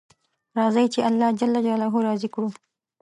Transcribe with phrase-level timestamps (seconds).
[0.57, 2.49] راځئ چې الله جل جلاله راضي کړو